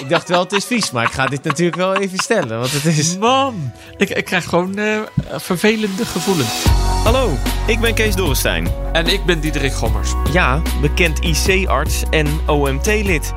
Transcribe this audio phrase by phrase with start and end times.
[0.00, 0.90] ik dacht wel, het is vies.
[0.90, 2.58] Maar ik ga dit natuurlijk wel even stellen.
[2.58, 3.18] Want het is...
[3.18, 6.64] Man, ik, ik krijg gewoon eh, vervelende gevoelens.
[7.04, 7.30] Hallo,
[7.66, 8.68] ik ben Kees Dorrestein.
[8.92, 10.12] En ik ben Diederik Gommers.
[10.32, 13.32] Ja, bekend IC-arts en OMT-lid.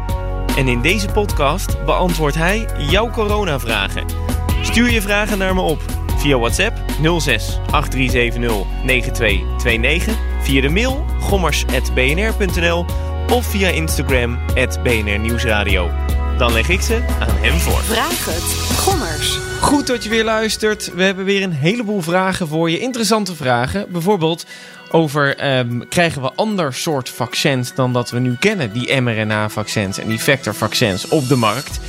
[0.57, 4.05] En in deze podcast beantwoordt hij jouw coronavragen.
[4.61, 5.81] Stuur je vragen naar me op
[6.17, 6.77] via WhatsApp
[7.19, 12.85] 06 8370 9229, via de mail gommers.bnr.nl
[13.29, 14.39] of via Instagram
[14.83, 15.89] BNR Nieuwsradio.
[16.41, 17.81] Dan leg ik ze aan hem voor.
[17.81, 18.77] Vraag het.
[18.77, 19.39] Gommers.
[19.61, 20.93] Goed dat je weer luistert.
[20.93, 22.79] We hebben weer een heleboel vragen voor je.
[22.79, 23.91] Interessante vragen.
[23.91, 24.45] Bijvoorbeeld
[24.91, 28.73] over ehm, krijgen we ander soort vaccins dan dat we nu kennen.
[28.73, 31.79] Die mRNA-vaccins en die vector-vaccins op de markt.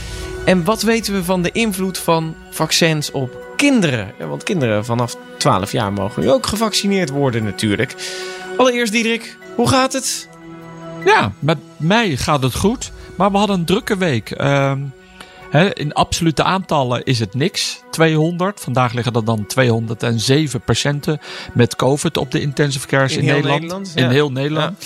[0.44, 4.12] En wat weten we van de invloed van vaccins op kinderen?
[4.18, 7.94] Ja, want kinderen vanaf 12 jaar mogen nu ook gevaccineerd worden natuurlijk.
[8.56, 10.28] Allereerst Diederik, hoe gaat het?
[11.04, 12.91] Ja, met mij gaat het goed.
[13.16, 14.30] Maar we hadden een drukke week.
[14.30, 14.78] Ehm,
[15.74, 17.82] in absolute aantallen is het niks.
[17.90, 18.60] 200.
[18.60, 21.20] Vandaag liggen er dan 207 patiënten
[21.54, 23.60] met COVID op de intensive care in, In heel Nederland.
[23.60, 24.84] Nederland, In heel Nederland.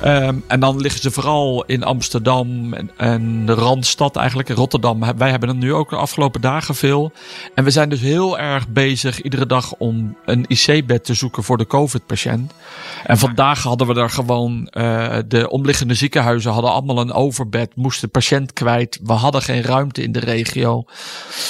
[0.00, 4.48] Ehm, en dan liggen ze vooral in Amsterdam en, en de Randstad eigenlijk.
[4.48, 5.16] In Rotterdam.
[5.16, 7.12] Wij hebben er nu ook de afgelopen dagen veel.
[7.54, 11.58] En we zijn dus heel erg bezig iedere dag om een IC-bed te zoeken voor
[11.58, 12.52] de COVID-patiënt.
[13.04, 18.10] En vandaag hadden we er gewoon, eh, de omliggende ziekenhuizen hadden allemaal een overbed, moesten
[18.10, 19.00] patiënt kwijt.
[19.02, 20.84] We hadden geen ruimte in de regio.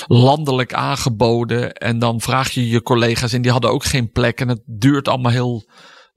[0.07, 1.73] Landelijk aangeboden.
[1.73, 4.41] En dan vraag je je collega's en die hadden ook geen plek.
[4.41, 5.65] En het duurt allemaal heel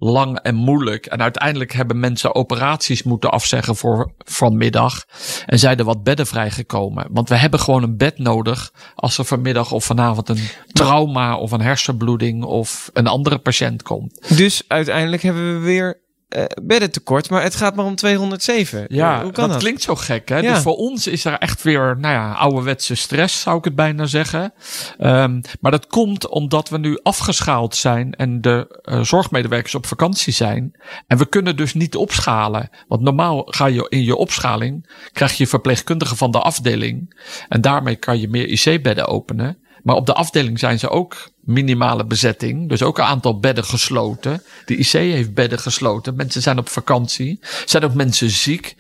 [0.04, 1.06] lang en moeilijk.
[1.06, 5.06] En uiteindelijk hebben mensen operaties moeten afzeggen voor vanmiddag.
[5.46, 7.08] En zijn er wat bedden vrijgekomen.
[7.12, 11.52] Want we hebben gewoon een bed nodig als er vanmiddag of vanavond een trauma of
[11.52, 14.38] een hersenbloeding of een andere patiënt komt.
[14.38, 16.01] Dus uiteindelijk hebben we weer
[16.32, 18.86] eh bedden tekort, maar het gaat maar om 207.
[18.88, 19.58] Ja, hoe kan dat?
[19.58, 20.30] klinkt zo gek.
[20.30, 20.38] Hè?
[20.38, 20.54] Ja.
[20.54, 24.06] Dus voor ons is er echt weer, nou ja, ouderwetse stress, zou ik het bijna
[24.06, 24.54] zeggen.
[24.98, 30.34] Ehm, maar dat komt omdat we nu afgeschaald zijn en de eh, zorgmedewerkers op vakantie
[30.34, 30.72] zijn.
[31.08, 32.70] En we kunnen dus niet opschalen.
[32.88, 37.24] Want normaal ga je in je opschaling, krijg je verpleegkundigen van de afdeling.
[37.50, 39.58] En daarmee kan je meer IC-bedden openen.
[39.84, 42.70] Maar op de afdeling zijn ze ook minimale bezetting.
[42.70, 44.44] Dus ook een aantal bedden gesloten.
[44.66, 46.16] De IC heeft bedden gesloten.
[46.16, 47.40] Mensen zijn op vakantie.
[47.66, 48.76] Zijn ook mensen ziek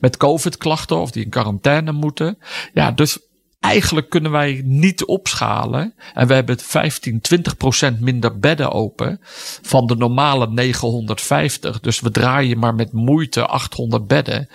[0.00, 2.38] met COVID-klachten of die in quarantaine moeten.
[2.72, 3.18] Ja, dus
[3.64, 5.94] eigenlijk kunnen wij niet opschalen.
[6.14, 9.20] En we hebben 15, 20 procent minder bedden open
[9.62, 11.80] van de normale 950.
[11.80, 14.48] Dus we draaien maar met moeite 800 bedden.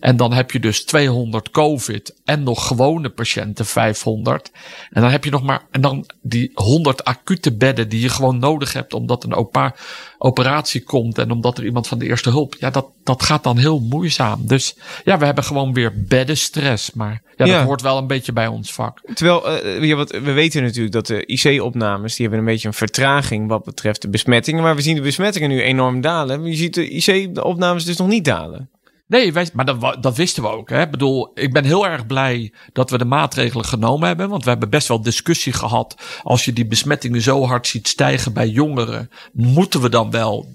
[0.00, 4.50] En dan heb je dus 200 COVID en nog gewone patiënten 500.
[4.90, 8.38] En dan heb je nog maar, en dan die 100 acute bedden die je gewoon
[8.38, 9.74] nodig hebt omdat een opa
[10.18, 12.56] operatie komt en omdat er iemand van de eerste hulp.
[12.58, 14.46] Ja, dat, dat gaat dan heel moeizaam.
[14.46, 16.92] Dus ja, we hebben gewoon weer beddenstress.
[16.92, 19.00] Maar ja, dat hoort wel een beetje bij ons vak.
[19.14, 22.74] Terwijl, eh, ja, wat, we weten natuurlijk dat de IC-opnames, die hebben een beetje een
[22.74, 24.62] vertraging wat betreft de besmettingen.
[24.62, 26.40] Maar we zien de besmettingen nu enorm dalen.
[26.40, 28.70] Maar je ziet de IC-opnames dus nog niet dalen.
[29.06, 30.70] Nee, wij, maar dat, dat wisten we ook.
[30.70, 30.82] Hè.
[30.82, 34.28] Ik bedoel, ik ben heel erg blij dat we de maatregelen genomen hebben.
[34.28, 35.96] Want we hebben best wel discussie gehad.
[36.22, 40.54] Als je die besmettingen zo hard ziet stijgen bij jongeren, moeten we dan wel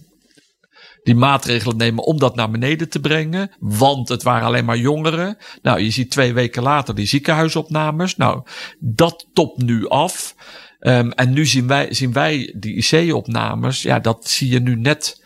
[1.03, 3.51] die maatregelen nemen om dat naar beneden te brengen.
[3.59, 5.37] Want het waren alleen maar jongeren.
[5.61, 8.15] Nou, je ziet twee weken later die ziekenhuisopnames.
[8.15, 8.43] Nou,
[8.79, 10.35] dat topt nu af.
[10.79, 13.81] Ehm, en nu zien wij, zien wij die IC-opnames.
[13.81, 15.20] Ja, dat zie je nu net.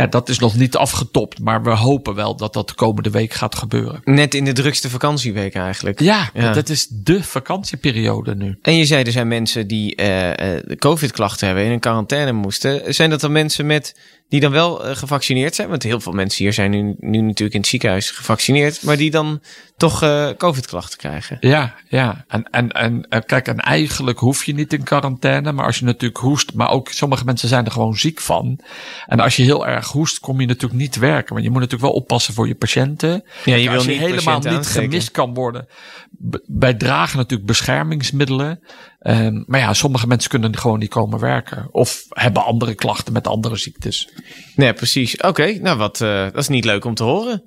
[0.00, 1.40] Ja, dat is nog niet afgetopt.
[1.40, 4.00] Maar we hopen wel dat dat de komende week gaat gebeuren.
[4.04, 6.00] Net in de drukste vakantieweek eigenlijk.
[6.00, 6.52] Ja, Ja.
[6.52, 8.58] dat is de vakantieperiode nu.
[8.62, 12.94] En je zei, er zijn mensen die de COVID-klachten hebben en in quarantaine moesten.
[12.94, 13.94] Zijn dat dan mensen met
[14.30, 15.68] die dan wel eh, gevaccineerd zijn?
[15.68, 19.10] Want heel veel mensen hier zijn nu, nu natuurlijk in het ziekenhuis gevaccineerd, maar die
[19.10, 19.40] dan
[19.76, 21.36] toch eh, COVID-klachten krijgen.
[21.40, 22.24] Ja, ja.
[22.28, 25.52] En, en, en eh, kijk, en eigenlijk hoef je niet in quarantaine.
[25.52, 28.58] Maar als je natuurlijk hoest, maar ook sommige mensen zijn er gewoon ziek van.
[29.06, 31.32] En als je heel erg hoest, kom je natuurlijk niet werken.
[31.32, 33.24] Want je moet natuurlijk wel oppassen voor je patiënten.
[33.44, 34.82] Ja, je wil als je niet helemaal niet aansteken.
[34.90, 35.66] gemist kan worden.
[36.30, 38.60] b- Wij dragen natuurlijk beschermingsmiddelen.
[39.00, 41.68] Ehm, maar ja, sommige mensen kunnen gewoon niet komen werken.
[41.70, 44.08] Of hebben andere klachten met andere ziektes.
[44.56, 45.16] Nee, precies.
[45.16, 47.42] Oké, nou wat, eh, dat is niet leuk om te horen.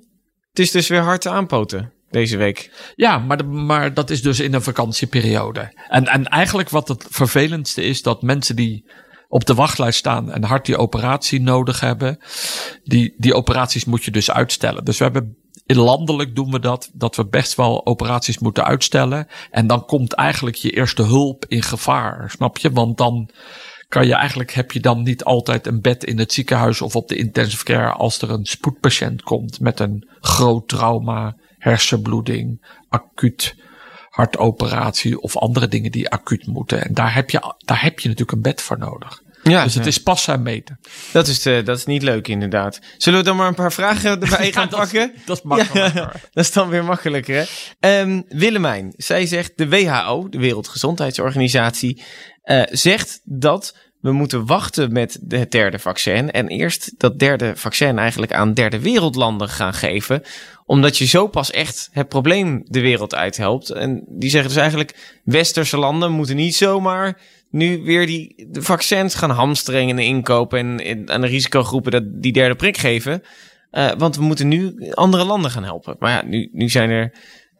[0.48, 2.92] Het is dus weer hard te aanpoten deze week.
[2.96, 5.72] Ja, maar, de- maar dat is dus in een vakantieperiode.
[5.88, 8.84] En, en eigenlijk wat het vervelendste is, dat mensen die
[9.28, 12.18] op de wachtlijst staan en hard die operatie nodig hebben,
[12.84, 14.84] die, die operaties moet je dus uitstellen.
[14.84, 19.28] Dus we hebben landelijk doen we dat, dat we best wel operaties moeten uitstellen.
[19.50, 22.70] En dan komt eigenlijk je eerste hulp in gevaar, snap je?
[22.72, 23.30] Want dan
[23.88, 27.08] kan je eigenlijk, heb je dan niet altijd een bed in het ziekenhuis of op
[27.08, 33.54] de intensive care als er een spoedpatiënt komt met een groot trauma, hersenbloeding, acuut
[34.14, 36.84] hartoperatie of andere dingen die acuut moeten.
[36.84, 39.22] En daar heb je, daar heb je natuurlijk een bed voor nodig.
[39.50, 40.12] Ja, dus het ja.
[40.12, 40.80] is en meten.
[41.12, 42.78] Dat is, eh, dat is niet leuk inderdaad.
[42.98, 45.12] Zullen we dan maar een paar vragen erbij gaan dat pakken?
[45.26, 46.00] dat is makkelijker.
[46.00, 47.44] Ja, dat is dan weer makkelijker, hè?
[47.80, 52.02] Ehm, Willemijn, zij zegt de WHO, de Wereldgezondheidsorganisatie,
[52.42, 57.98] eh, zegt dat we moeten wachten met het derde vaccin en eerst dat derde vaccin
[57.98, 60.22] eigenlijk aan derde wereldlanden gaan geven,
[60.64, 63.70] omdat je zo pas echt het probleem de wereld uithelpt.
[63.70, 67.20] En die zeggen dus eigenlijk, westerse landen moeten niet zomaar
[67.50, 72.32] nu weer die vaccins gaan hamstringen en inkopen en, en aan de risicogroepen dat die
[72.32, 73.22] derde prik geven.
[73.70, 75.96] Eh, want we moeten nu andere landen gaan helpen.
[75.98, 77.12] Maar ja, nu, nu zijn er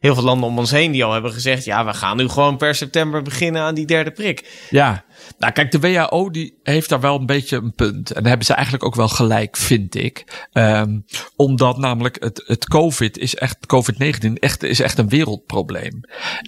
[0.05, 2.57] heel veel landen om ons heen die al hebben gezegd: ja, we gaan nu gewoon
[2.57, 4.67] per september beginnen aan die derde prik.
[4.71, 5.05] Ja,
[5.39, 8.11] nou kijk, de WHO die heeft daar wel een beetje een punt.
[8.11, 10.47] En daar hebben ze eigenlijk ook wel gelijk, vind ik.
[10.53, 10.99] Ehm,
[11.37, 16.01] omdat namelijk het, het COVID is echt, COVID-19 echt, is echt een wereldprobleem.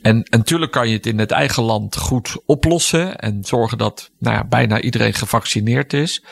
[0.02, 3.16] En, en natuurlijk kan je het in het eigen land goed oplossen.
[3.16, 6.24] En zorgen dat nou bijna iedereen gevaccineerd is.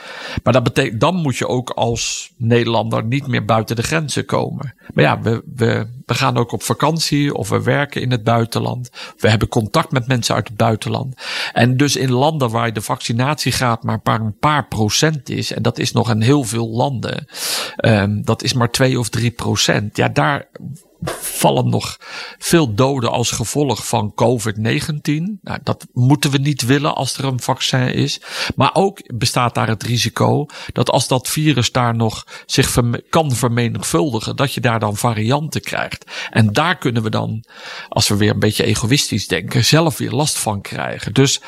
[0.43, 4.75] Maar dat betekent, dan moet je ook als Nederlander niet meer buiten de grenzen komen.
[4.95, 8.91] Maar ja, we, we, we gaan ook op vakantie of we werken in het buitenland.
[9.17, 11.15] We hebben contact met mensen uit het buitenland.
[11.53, 15.79] En dus in landen waar de vaccinatiegraad maar paar, een paar procent is, en dat
[15.79, 17.27] is nog in heel veel landen,
[17.77, 19.97] um, dat is maar twee of drie procent.
[19.97, 20.49] Ja, daar
[21.13, 21.97] vallen nog
[22.39, 25.39] veel doden als gevolg van COVID-19.
[25.43, 28.21] Nou, dat moeten we niet willen als er een vaccin is.
[28.57, 32.79] Maar ook bestaat daar het risico dat als dat virus daar nog zich
[33.11, 36.05] kan vermenigvuldigen, dat je daar dan varianten krijgt.
[36.31, 37.45] En daar kunnen we dan,
[37.89, 41.13] als we weer een beetje egoïstisch denken, zelf weer last van krijgen.
[41.13, 41.41] Dus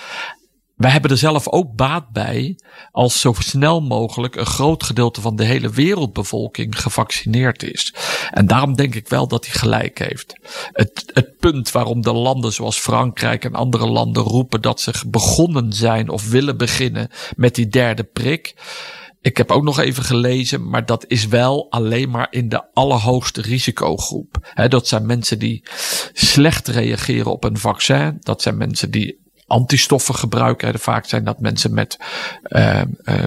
[0.77, 2.59] wij hebben er zelf ook baat bij
[2.91, 7.95] als zo snel mogelijk een groot gedeelte van de hele wereldbevolking gevaccineerd is.
[8.31, 10.35] En daarom denk ik wel dat hij gelijk heeft.
[10.73, 15.73] Het, het punt waarom de landen zoals Frankrijk en andere landen roepen dat ze begonnen
[15.73, 18.55] zijn of willen beginnen met die derde prik.
[19.21, 23.41] Ik heb ook nog even gelezen, maar dat is wel alleen maar in de allerhoogste
[23.41, 24.37] risicogroep.
[24.41, 25.63] He, dat zijn mensen die
[26.13, 28.17] slecht reageren op een vaccin.
[28.21, 30.79] Dat zijn mensen die antistoffen gebruiken.
[30.79, 31.99] Vaak zijn dat mensen met
[32.49, 32.83] uh,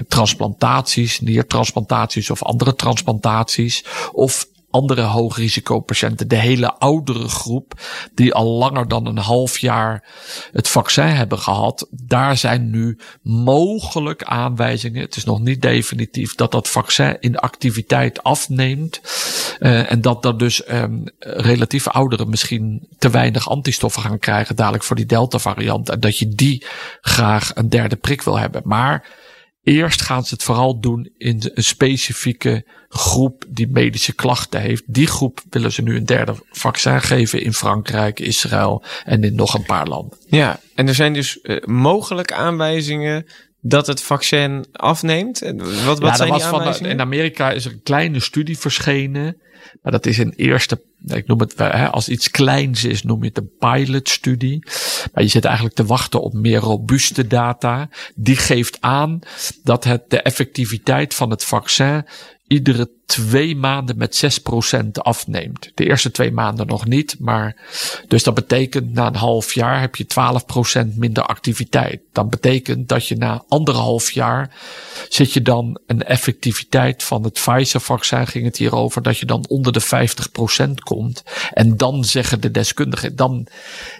[0.08, 3.84] transplantaties, niertransplantaties of andere transplantaties.
[4.12, 7.80] Of andere hoogrisicopatiënten, de hele oudere groep,
[8.14, 10.04] die al langer dan een half jaar
[10.52, 16.52] het vaccin hebben gehad, daar zijn nu mogelijk aanwijzingen, het is nog niet definitief, dat
[16.52, 19.00] dat vaccin in activiteit afneemt.
[19.58, 24.84] Uh, en dat er dus um, relatief ouderen misschien te weinig antistoffen gaan krijgen, dadelijk
[24.84, 25.88] voor die Delta variant.
[25.88, 26.66] En dat je die
[27.00, 28.62] graag een derde prik wil hebben.
[28.64, 29.08] Maar
[29.62, 34.82] Eerst gaan ze het vooral doen in een specifieke groep die medische klachten heeft.
[34.86, 39.54] Die groep willen ze nu een derde vaccin geven in Frankrijk, Israël en in nog
[39.54, 40.18] een paar landen.
[40.26, 43.26] Ja, en er zijn dus uh, mogelijk aanwijzingen
[43.60, 45.38] dat het vaccin afneemt.
[45.84, 46.74] Wat, wat ja, zijn die aanwijzingen?
[46.74, 49.40] Van, in Amerika is er een kleine studie verschenen.
[49.82, 53.28] Maar dat is een eerste, ik noem het hè, als iets kleins is, noem je
[53.28, 54.64] het een pilotstudie.
[55.12, 57.88] Maar je zit eigenlijk te wachten op meer robuuste data.
[58.14, 59.18] Die geeft aan
[59.62, 62.04] dat het de effectiviteit van het vaccin
[62.50, 64.40] iedere twee maanden met
[64.80, 65.70] 6% afneemt.
[65.74, 67.56] De eerste twee maanden nog niet, maar
[68.08, 70.06] dus dat betekent na een half jaar heb je
[70.84, 72.00] 12% minder activiteit.
[72.12, 74.50] Dan betekent dat je na anderhalf jaar
[75.08, 79.44] zit je dan een effectiviteit van het Pfizer-vaccin, ging het hier over, dat je dan
[79.48, 79.82] onder de
[80.68, 81.22] 50% komt.
[81.52, 83.46] En dan zeggen de deskundigen, dan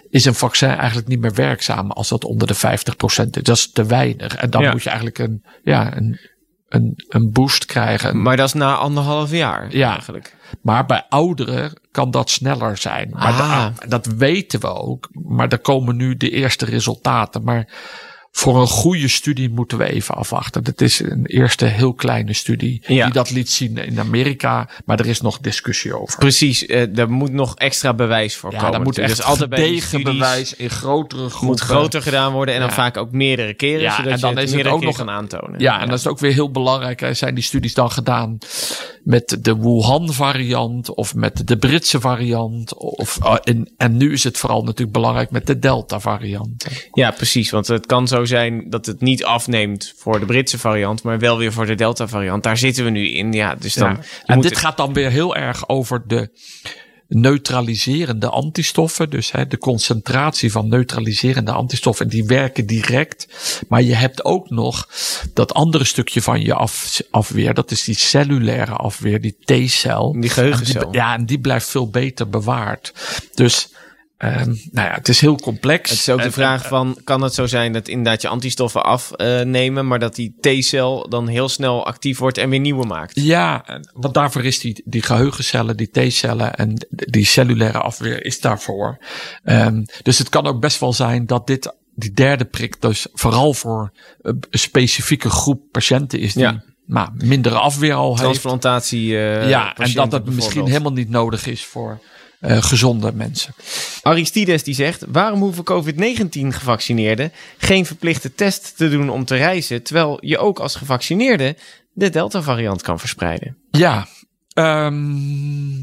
[0.09, 3.43] is een vaccin eigenlijk niet meer werkzaam als dat onder de 50% is.
[3.43, 4.35] Dat is te weinig.
[4.35, 4.71] En dan Ja.
[4.71, 6.19] moet je eigenlijk een, ja, een,
[6.71, 8.21] een, een boost krijgen.
[8.21, 9.91] Maar dat is na anderhalf jaar Ja.
[9.91, 10.35] eigenlijk.
[10.61, 13.09] Maar bij ouderen kan dat sneller zijn.
[13.09, 13.37] Maar Ah.
[13.37, 15.09] da- dat weten we ook.
[15.11, 17.43] Maar er komen nu de eerste resultaten.
[17.43, 17.67] Maar
[18.33, 20.63] voor een goede studie moeten we even afwachten.
[20.63, 23.03] Dat is een eerste heel kleine studie Ja.
[23.05, 24.69] die dat liet zien in Amerika.
[24.85, 26.19] Maar er is nog discussie over.
[26.19, 28.71] Precies, eh daar moet nog extra bewijs voor Ja, komen.
[28.71, 31.47] daar moet echt Dus altijd tegen bewijs in grotere groepen.
[31.47, 34.39] moet groter gedaan worden en dan vaak ook meerdere keren, Ja, zodat en dan je
[34.39, 35.59] het is het ook nog- kan aantonen.
[35.59, 36.99] Ja, en dat is ook weer heel belangrijk.
[36.99, 37.13] hè.
[37.13, 38.37] Zijn die studies dan gedaan
[39.03, 42.73] met de Wuhan variant of met de Britse variant?
[42.75, 46.65] Of, en, en nu is het vooral natuurlijk belangrijk met de Delta variant.
[46.91, 47.49] Ja, precies.
[47.49, 51.19] Want het kan zo zo zijn dat het niet afneemt voor de Britse variant, maar
[51.19, 52.43] wel weer voor de Delta variant.
[52.43, 53.33] Daar zitten we nu in.
[53.33, 53.89] Ja, dus dan.
[53.89, 53.99] Ja.
[54.25, 56.29] En dit gaat dan weer heel erg over de
[57.07, 59.09] neutraliserende antistoffen.
[59.09, 62.07] Dus hè, de concentratie van neutraliserende antistoffen.
[62.07, 63.27] Die werken direct.
[63.67, 64.87] Maar je hebt ook nog
[65.33, 67.53] dat andere stukje van je af, afweer.
[67.53, 70.11] Dat is die cellulaire afweer, die T-cel.
[70.19, 70.81] Die geheugencel.
[70.81, 72.93] En die- ja, en die blijft veel beter bewaard.
[73.33, 73.69] Dus
[74.21, 75.89] nou ja, het is heel complex.
[75.89, 79.87] Het is ook de vraag van, kan het zo zijn dat inderdaad je antistoffen afnemen,
[79.87, 83.11] maar dat die T-cel dan heel snel actief wordt en weer nieuwe maakt?
[83.15, 88.97] Ja, want daarvoor is die, die geheugencellen, die T-cellen en die cellulaire afweer is daarvoor.
[89.43, 93.53] Ehm, dus het kan ook best wel zijn dat dit, die derde prik dus vooral
[93.53, 96.63] voor een specifieke groep patiënten is die Ja.
[96.85, 98.21] nou, mindere afweer al heeft.
[98.21, 99.17] Transplantatie.
[99.17, 101.99] eh, ja, en dat het misschien helemaal niet nodig is voor
[102.41, 103.53] eh, gezonde mensen.
[104.01, 109.83] Aristides die zegt, waarom hoeven COVID-19 gevaccineerden geen verplichte test te doen om te reizen,
[109.83, 111.55] terwijl je ook als gevaccineerde
[111.93, 113.57] de Delta-variant kan verspreiden?
[113.71, 114.07] Ja,
[114.53, 115.75] ehm,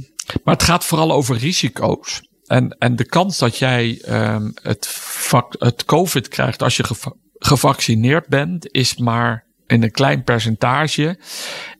[0.44, 2.22] maar het gaat vooral over risico's.
[2.46, 4.96] En, en de kans dat jij ehm, het,
[5.58, 11.18] het COVID krijgt als je geva- gevaccineerd bent, is maar in een klein percentage.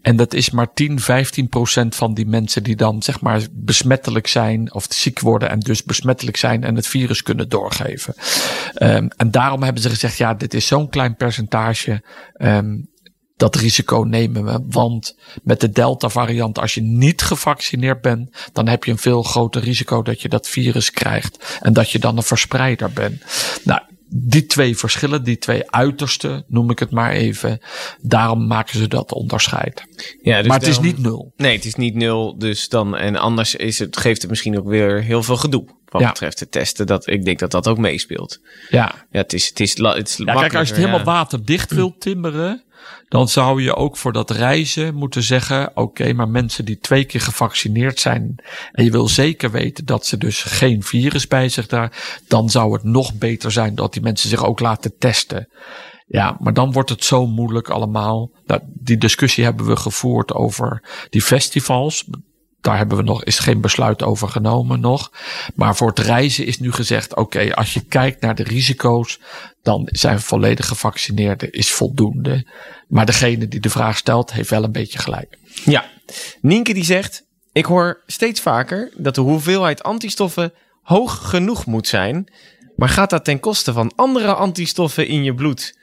[0.02, 4.26] En dat is maar 10, 15 procent van die mensen die dan zeg maar besmettelijk
[4.26, 8.14] zijn of ziek worden en dus besmettelijk zijn en het virus kunnen doorgeven.
[8.74, 12.02] Ehm, en daarom hebben ze gezegd, ja, dit is zo'n klein percentage.
[12.34, 12.76] ehm,
[13.38, 14.60] dat risico nemen we.
[14.66, 19.22] Want met de Delta variant, als je niet gevaccineerd bent, dan heb je een veel
[19.22, 21.58] groter risico dat je dat virus krijgt.
[21.60, 23.22] En dat je dan een verspreider bent.
[23.64, 27.60] Nou, die twee verschillen, die twee uitersten, noem ik het maar even.
[28.00, 29.84] Daarom maken ze dat onderscheid.
[30.22, 31.32] Ja, dus maar het is niet nul.
[31.36, 32.38] Nee, het is niet nul.
[32.38, 35.64] Dus dan, en anders is het, geeft het misschien ook weer heel veel gedoe.
[35.88, 36.08] Wat Ja.
[36.08, 36.86] betreft de testen.
[36.86, 38.40] Dat, ik denk dat dat ook meespeelt.
[38.70, 41.70] Ja, Ja, het is, het is, het is Ja, kijk, als je het helemaal waterdicht
[41.72, 42.62] wilt timmeren,
[43.08, 47.20] dan zou je ook voor dat reizen moeten zeggen: oké, maar mensen die twee keer
[47.20, 52.20] gevaccineerd zijn en je wil zeker weten dat ze dus geen virus bij zich daar,
[52.28, 55.48] dan zou het nog beter zijn dat die mensen zich ook laten testen.
[56.06, 58.30] Ja, maar dan wordt het zo moeilijk allemaal.
[58.46, 62.04] Nou, die discussie hebben we gevoerd over die festivals.
[62.60, 65.12] Daar hebben we nog, is geen besluit over genomen nog.
[65.54, 69.20] Maar voor het reizen is nu gezegd: oké, als je kijkt naar de risico's,
[69.68, 72.46] dan zijn volledig gevaccineerden is voldoende.
[72.88, 75.38] Maar degene die de vraag stelt, heeft wel een beetje gelijk.
[75.64, 75.84] Ja.
[76.40, 82.32] Nienke die zegt, ik hoor steeds vaker dat de hoeveelheid antistoffen hoog genoeg moet zijn.
[82.76, 85.78] Maar gaat dat ten koste van andere antistoffen in je bloed?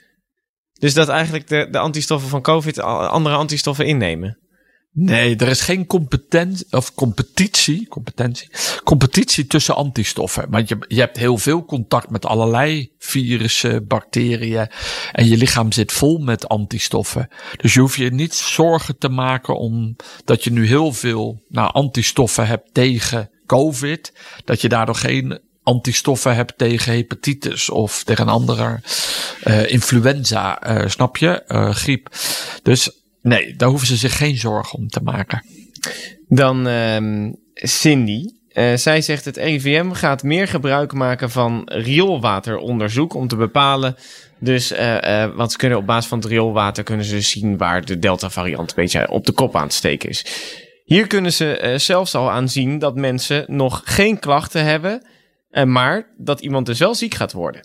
[0.72, 4.38] Dus dat eigenlijk de, de antistoffen van COVID andere antistoffen innemen.
[4.98, 8.48] Nee, er is geen competentie of competitie, competentie,
[8.84, 10.50] competitie tussen antistoffen.
[10.50, 14.68] Want je, je hebt heel veel contact met allerlei virussen, bacteriën.
[15.12, 17.28] En je lichaam zit vol met antistoffen.
[17.56, 21.72] Dus je hoeft je niet zorgen te maken om dat je nu heel veel nou,
[21.72, 24.12] antistoffen hebt tegen COVID.
[24.44, 28.80] Dat je daardoor geen antistoffen hebt tegen hepatitis of tegen andere
[29.42, 31.42] eh, influenza, eh, snap je?
[31.42, 32.08] Eh, griep.
[32.62, 32.90] Dus
[33.26, 35.44] nee, daar hoeven ze zich geen zorgen om te maken.
[36.28, 38.24] Dan ehm, Cindy.
[38.48, 43.96] Eh, zij zegt het RIVM gaat meer gebruik maken van rioolwateronderzoek om te bepalen.
[44.38, 47.84] Dus, eh, eh, want ze kunnen op basis van het rioolwater kunnen ze zien waar
[47.84, 50.24] de Delta variant een beetje op de kop aan het steken is.
[50.84, 55.06] Hier kunnen ze zelfs al aan zien dat mensen nog geen klachten hebben,
[55.64, 57.62] maar dat iemand dus wel ziek gaat worden.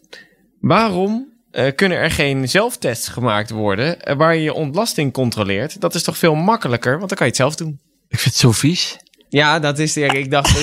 [0.60, 5.82] Waarom eh, kunnen er geen zelftests gemaakt worden eh, waar je je ontlasting controleert?
[5.82, 7.80] Dat is toch veel makkelijker, want dan kan je het zelf doen.
[8.08, 8.98] Ik vind het zo vies.
[9.30, 9.94] Ja, dat is.
[9.94, 10.60] ja, Ik dacht,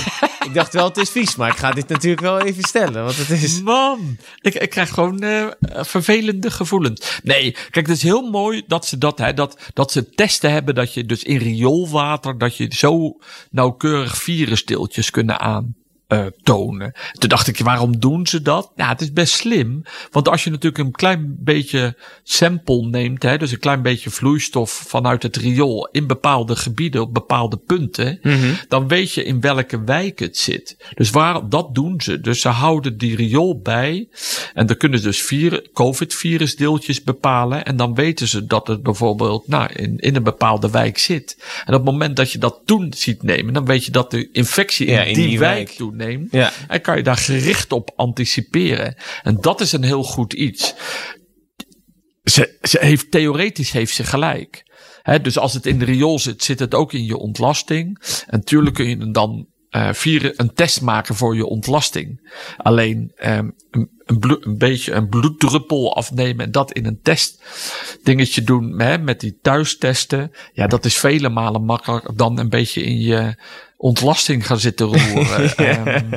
[0.46, 3.04] ik dacht wel, het is vies, maar ik ga dit natuurlijk wel even stellen.
[3.04, 3.62] Want het is.
[3.62, 7.20] Man, ik, ik krijg gewoon eh, vervelende gevoelens.
[7.22, 10.74] Nee, kijk, het is heel mooi dat ze dat, hè, dat, dat ze testen hebben
[10.74, 13.18] dat je dus in rioolwater, dat je zo
[13.50, 15.76] nauwkeurig virusdeeltjes kunnen aan.
[16.08, 16.92] Eh, tonen.
[17.12, 18.72] Toen dacht ik, waarom doen ze dat?
[18.76, 19.82] Ja, het is best slim.
[20.10, 24.70] Want als je natuurlijk een klein beetje sample neemt, hè, dus een klein beetje vloeistof
[24.70, 28.20] vanuit het riool in bepaalde gebieden, op bepaalde punten,
[28.68, 30.76] dan weet je in welke wijk het zit.
[30.94, 32.20] Dus waar, dat doen ze.
[32.20, 34.08] Dus ze houden die riool bij.
[34.54, 37.64] En dan kunnen ze dus COVID-virusdeeltjes bepalen.
[37.64, 41.36] En dan weten ze dat het bijvoorbeeld nou, in, in een bepaalde wijk zit.
[41.64, 44.28] En op het moment dat je dat toen ziet nemen, dan weet je dat de
[44.32, 45.96] infectie in, Ja, in die, die wijk, wijk.
[45.98, 46.32] Toeneemt.
[46.32, 46.52] Ja.
[46.68, 48.96] En kan je daar gericht op anticiperen.
[49.22, 50.74] En dat is een heel goed iets.
[52.24, 54.66] Ze, ze heeft, theoretisch heeft ze gelijk.
[55.02, 58.02] Hè, dus als het in de riool zit, zit het ook in je ontlasting.
[58.26, 62.32] En tuurlijk kun je dan eh, vier, een test maken voor je ontlasting.
[62.56, 63.50] Alleen, ehm,
[64.06, 67.42] een, een beetje een bloeddruppel afnemen en dat in een test
[68.02, 70.30] dingetje doen hè, met die thuistesten.
[70.52, 73.34] Ja, dat is vele malen makkelijker dan een beetje in je
[73.76, 75.56] ontlasting gaan zitten roeren.
[75.56, 76.10] Ehm,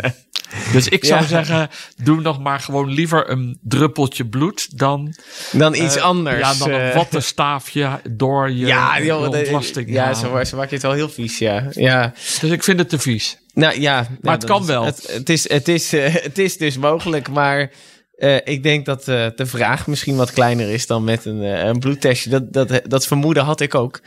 [0.72, 1.27] dus ik zou Ja.
[1.27, 1.70] zeggen,
[2.03, 5.15] doe nog maar gewoon liever een druppeltje bloed dan,
[5.51, 6.39] Dan iets eh, anders.
[6.39, 6.96] Ja, dan een eh.
[6.96, 9.89] wattenstaafje door je, Ja, joh, de- ontlasting.
[9.89, 11.68] ja zo, zo maak je het wel heel vies, ja.
[11.72, 12.13] ja.
[12.41, 13.38] Dus ik vind het te vies.
[13.53, 14.86] Nou ja, Maar het kan wel.
[14.86, 17.72] Het, het, is, het, is, eh, het is dus mogelijk, maar
[18.17, 21.79] eh, ik denk dat eh, de vraag misschien wat kleiner is dan met een, een
[21.79, 22.29] bloedtestje.
[22.29, 24.01] Dat, dat, dat vermoeden had ik ook,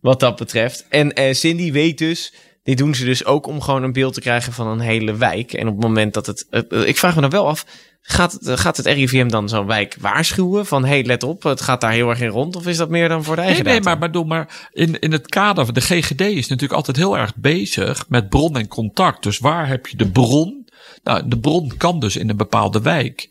[0.00, 0.86] wat dat betreft.
[0.88, 4.52] En Cindy weet dus, dit doen ze dus ook om gewoon een beeld te krijgen
[4.52, 5.52] van een hele wijk.
[5.52, 7.64] En op het moment dat het, ik vraag me dan wel af,
[8.10, 11.80] gaat het, gaat het RIVM dan zo'n wijk waarschuwen van, hey, let op, het gaat
[11.80, 12.56] daar heel erg in rond?
[12.56, 13.90] Of is dat meer dan voor de Nee, eigen nee, data?
[13.90, 17.34] maar bedoel, maar in, in het kader van de GGD is natuurlijk altijd heel erg
[17.36, 19.22] bezig met bron en contact.
[19.22, 20.66] Dus waar heb je de bron?
[21.02, 23.28] Nou, de bron kan dus in een bepaalde wijk.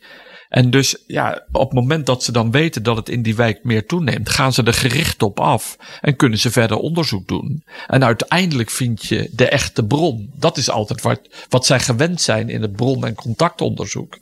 [0.57, 3.63] En dus ja, op het moment dat ze dan weten dat het in die wijk
[3.63, 7.63] meer toeneemt, gaan ze er gericht op af en kunnen ze verder onderzoek doen.
[7.87, 10.31] En uiteindelijk vind je de echte bron.
[10.35, 14.17] Dat is altijd wat, wat zij gewend zijn in het bron- en contactonderzoek.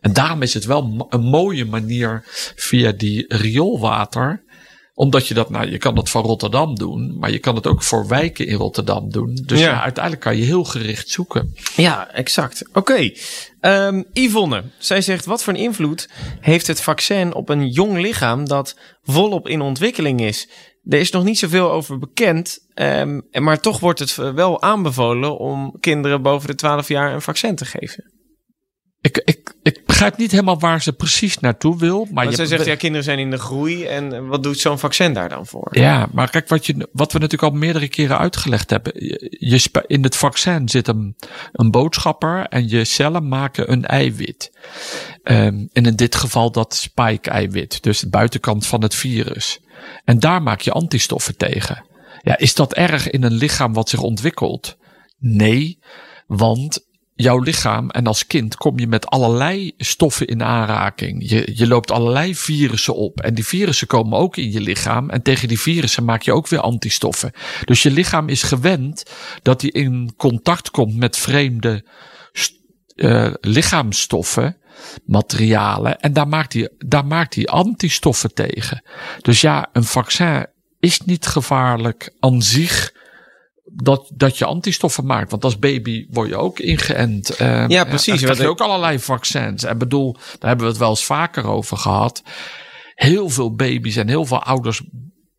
[0.00, 2.22] En daarom is het wel een mooie manier
[2.56, 4.42] via die rioolwater
[4.98, 7.82] omdat je dat, nou, je kan dat van Rotterdam doen, maar je kan het ook
[7.82, 9.42] voor wijken in Rotterdam doen.
[9.46, 9.70] Dus Ja.
[9.70, 11.54] ja, uiteindelijk kan je heel gericht zoeken.
[11.76, 12.68] Ja, exact.
[12.72, 13.10] Oké.
[13.60, 16.08] Ehm, Yvonne, zij zegt: wat voor een invloed
[16.40, 20.48] heeft het vaccin op een jong lichaam dat volop in ontwikkeling is?
[20.84, 25.76] Er is nog niet zoveel over bekend, ehm, maar toch wordt het wel aanbevolen om
[25.80, 28.12] kinderen boven de 12 jaar een vaccin te geven.
[29.00, 32.04] Ik, ik, ik begrijp niet helemaal waar ze precies naartoe wil.
[32.04, 34.78] Maar Maar je zij zegt: ja, kinderen zijn in de groei en wat doet zo'n
[34.78, 35.68] vaccin daar dan voor?
[35.70, 38.92] Ja, maar kijk, wat, je, wat we natuurlijk al meerdere keren uitgelegd hebben.
[38.96, 41.16] Je, in het vaccin zit een,
[41.52, 44.52] een boodschapper en je cellen maken een eiwit.
[45.22, 49.60] Ehm, en in dit geval dat spike-eiwit, dus de buitenkant van het virus.
[50.04, 51.84] En daar maak je antistoffen tegen.
[52.22, 54.76] Ja, is dat erg in een lichaam wat zich ontwikkelt?
[55.18, 55.78] Nee,
[56.26, 56.85] want
[57.16, 61.30] jouw lichaam en als kind kom je met allerlei stoffen in aanraking.
[61.30, 63.20] Je, je loopt allerlei virussen op.
[63.20, 65.10] En die virussen komen ook in je lichaam.
[65.10, 67.32] En tegen die virussen maak je ook weer antistoffen.
[67.64, 69.10] Dus je lichaam is gewend
[69.42, 71.84] dat hij in contact komt met vreemde
[72.96, 74.56] eh, lichaamsstoffen,
[75.06, 76.00] materialen.
[76.00, 78.82] En daar maakt, hij, daar maakt hij antistoffen tegen.
[79.20, 80.46] Dus ja, een vaccin
[80.80, 82.92] is niet gevaarlijk aan zich
[83.72, 85.30] dat, dat je antistoffen maakt.
[85.30, 87.30] Want als baby word je ook ingeënt.
[87.36, 88.20] Eh, Ja, precies.
[88.20, 89.64] Krijg je ik- ook allerlei vaccins.
[89.64, 92.22] En bedoel, daar hebben we het wel eens vaker over gehad.
[92.94, 94.82] Heel veel baby's en heel veel ouders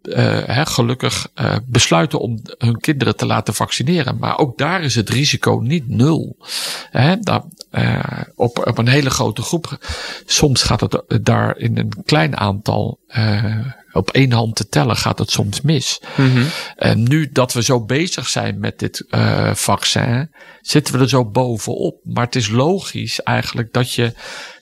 [0.01, 4.17] eh, hè, gelukkig eh, besluiten om hun kinderen te laten vaccineren.
[4.17, 6.37] Maar ook daar is het risico niet nul.
[7.19, 7.41] Daar,
[8.35, 9.77] op, op een hele grote groep.
[10.25, 12.99] Soms gaat het daar in een klein aantal.
[13.97, 16.01] Eh, op één hand te tellen gaat het soms mis.
[16.75, 20.29] En nu dat we zo bezig zijn met dit eh, vaccin,
[20.61, 21.99] zitten we er zo bovenop.
[22.03, 24.13] Maar het is logisch eigenlijk dat je,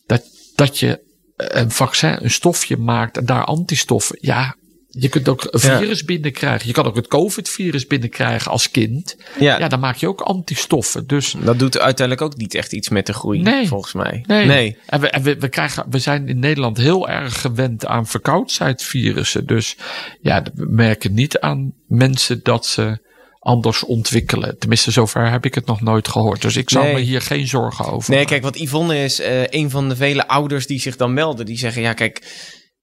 [0.06, 0.24] dat,
[0.56, 1.04] dat je
[1.36, 4.17] een vaccin, een stofje maakt en daar antistoffen.
[4.21, 4.56] Ja,
[4.98, 5.78] je kunt ook een Ja.
[5.78, 6.68] virus binnenkrijgen.
[6.68, 9.16] Je kan ook het COVID-virus binnenkrijgen als kind.
[9.40, 11.08] Ja, Ja, dan maak je ook antistoffen.
[11.08, 13.68] Dus dat doet uiteindelijk ook niet echt iets met de groei, Nee.
[13.68, 14.24] volgens mij.
[14.28, 14.46] Nee.
[14.46, 14.78] nee.
[14.86, 19.46] En, we, en we, we, krijgen, we zijn in Nederland heel erg gewend aan verkoudheidsvirussen.
[19.46, 19.76] Dus
[20.22, 23.04] ja, we merken niet aan mensen dat ze
[23.40, 24.60] anders ontwikkelen.
[24.60, 26.42] Tenminste, zover heb ik het nog nooit gehoord.
[26.42, 26.94] Dus ik zou Nee.
[26.94, 28.40] me hier geen zorgen over Nee, maken.
[28.42, 31.46] kijk, wat Yvonne is eh, een van de vele ouders die zich dan melden.
[31.46, 32.22] Die zeggen, ja, kijk,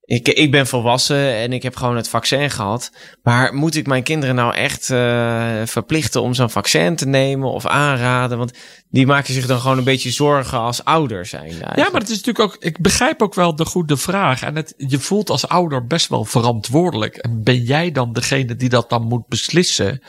[0.05, 2.91] ik, ik ben volwassen en ik heb gewoon het vaccin gehad.
[3.21, 7.65] Maar moet ik mijn kinderen nou echt eh, verplichten om zo'n vaccin te nemen of
[7.65, 8.37] aanraden?
[8.37, 8.57] Want
[8.89, 11.53] die maken zich dan gewoon een beetje zorgen als ouder zijn.
[11.75, 12.55] Ja, maar het is natuurlijk ook.
[12.59, 14.43] Ik begrijp ook wel de goede vraag.
[14.43, 17.15] En het, je voelt als ouder best wel verantwoordelijk.
[17.15, 20.01] En ben jij dan degene die dat dan moet beslissen?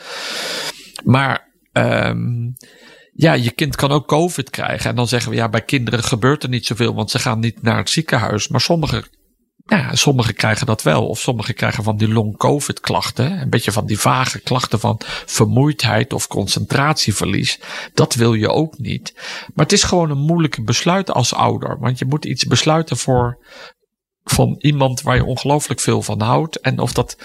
[1.03, 1.47] Maar.
[1.71, 2.53] ehm
[3.17, 4.89] ja, je kind kan ook COVID krijgen.
[4.89, 7.61] En dan zeggen we ja, bij kinderen gebeurt er niet zoveel, want ze gaan niet
[7.61, 8.47] naar het ziekenhuis.
[8.47, 8.61] Maar
[9.65, 11.07] sommigen, ja, sommigen krijgen dat wel.
[11.07, 13.41] Of sommigen krijgen van die long-COVID klachten.
[13.41, 17.59] Een beetje van die vage klachten van vermoeidheid of concentratieverlies.
[17.93, 19.13] Dat wil je ook niet.
[19.53, 21.79] Maar het is gewoon een moeilijke besluit als ouder.
[21.79, 23.37] Want je moet iets besluiten voor
[24.23, 26.59] van iemand waar je ongelooflijk veel van houdt.
[26.59, 27.17] En of dat,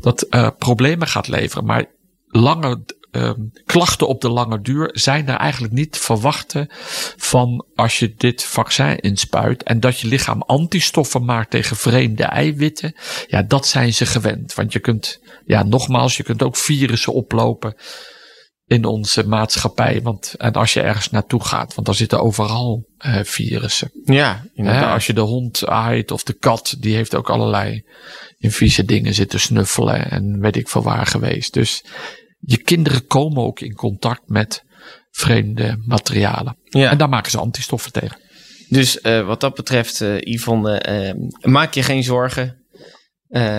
[0.00, 1.64] dat eh, problemen gaat leveren.
[1.64, 1.84] Maar
[2.26, 6.66] lange ehm, klachten op de lange duur zijn er eigenlijk niet te verwachten
[7.16, 9.62] van als je dit vaccin inspuit.
[9.62, 12.94] En dat je lichaam antistoffen maakt tegen vreemde eiwitten.
[13.26, 14.54] Ja, dat zijn ze gewend.
[14.54, 17.74] Want je kunt, ja, nogmaals, je kunt ook virussen oplopen
[18.66, 20.02] in onze maatschappij.
[20.02, 23.90] Want en als je ergens naartoe gaat, want daar zitten overal uh, virussen.
[24.54, 27.84] Ja, als je de hond aait of de kat, die heeft ook allerlei
[28.38, 31.52] in vieze dingen zitten snuffelen en weet ik veel waar geweest.
[31.52, 31.84] Dus
[32.46, 34.64] je kinderen komen ook in contact met
[35.10, 36.56] vreemde materialen.
[36.64, 36.90] Ja.
[36.90, 38.16] En daar maken ze antistoffen tegen.
[38.68, 42.58] Dus uh, wat dat betreft, uh, Yvonne, uh, maak je geen zorgen.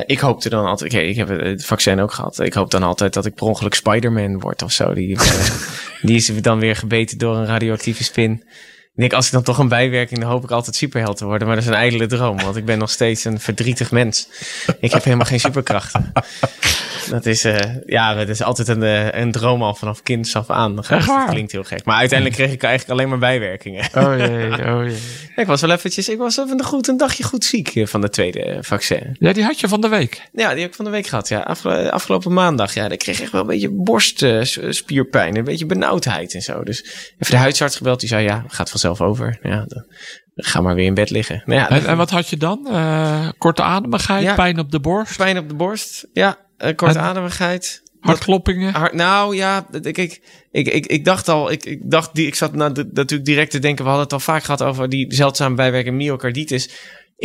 [0.06, 2.40] ik hoopte dan altijd, okay, ik heb het vaccin ook gehad.
[2.40, 4.94] Ik hoop dan altijd dat ik per ongeluk Spider-Man word of zo.
[4.94, 5.18] Die,
[6.02, 8.44] die is dan weer gebeten door een radioactieve spin.
[8.96, 11.48] Ik denk, als ik dan toch een bijwerking, dan hoop ik altijd superheld te worden.
[11.48, 14.28] Maar dat is een ijdele droom, want ik ben nog steeds een verdrietig mens.
[14.80, 16.12] Ik heb helemaal geen superkrachten.
[17.10, 20.50] Dat is, uh, ja, dat is altijd een, uh, een droom al vanaf kinds af
[20.50, 20.76] aan.
[20.76, 20.88] Dat
[21.30, 21.86] klinkt heel gek.
[21.86, 23.88] Maar uiteindelijk kreeg ik eigenlijk alleen maar bijwerkingen.
[23.94, 24.98] Oh jee, oh jee.
[25.36, 28.58] ik was wel eventjes, ik was even goed, een dagje goed ziek van de tweede
[28.62, 29.16] vaccin.
[29.20, 30.22] Ja, die had je van de week.
[30.34, 31.28] Ja, die heb ik van de week gehad.
[31.28, 32.74] Ja, Afge afgelopen maandag.
[32.74, 36.64] Ja, ik kreeg echt wel een beetje borstspierpijn, een beetje benauwdheid en zo.
[36.64, 36.84] Dus
[37.20, 39.40] even de huisarts gebeld, die zei, ja, gaat vanzelf over.
[39.42, 39.86] Ja, dan,
[40.36, 41.42] ga maar weer in bed liggen.
[41.46, 42.68] Nou ja, en, en, wat had je dan?
[42.70, 45.18] Uh, korte ademigheid, ja, pijn op de borst?
[45.18, 46.38] Pijn op de borst, ja.
[46.58, 47.84] Uh, kortademigheid.
[48.00, 48.74] Hartkloppingen?
[48.74, 50.22] Hart, nou ja, ik, ik,
[50.52, 53.60] ik, ik, ik dacht al, ik, ik dacht, die, ik zat nou, natuurlijk direct te
[53.60, 56.70] denken, we hadden het al vaak gehad over die zeldzame bijwerking myocarditis.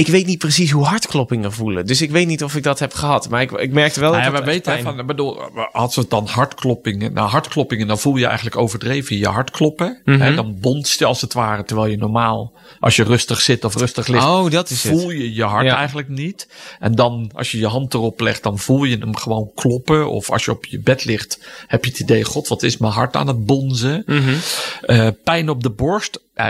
[0.01, 1.87] Ik weet niet precies hoe hartkloppingen voelen.
[1.87, 3.29] Dus ik weet niet of ik dat heb gehad.
[3.29, 5.41] Maar ik, ik merkte wel nou dat ja, we weten van, bedoel,
[5.73, 10.01] als het dan hartkloppingen, nou hartkloppingen, dan voel je eigenlijk overdreven je hart kloppen.
[10.05, 10.23] Mm -hmm.
[10.23, 13.77] hè, dan bonst je als het ware, terwijl je normaal, als je rustig zit of
[13.77, 15.19] rustig ligt, oh, dat is voel het.
[15.19, 15.77] je je hart ja.
[15.77, 16.49] eigenlijk niet.
[16.79, 20.11] En dan, als je je hand erop legt, dan voel je hem gewoon kloppen.
[20.11, 22.93] Of als je op je bed ligt, heb je het idee, god, wat is mijn
[22.93, 24.03] hart aan het bonzen.
[24.07, 24.37] Mm -hmm.
[24.87, 26.21] uh, pijn op de borst.
[26.37, 26.47] Uh,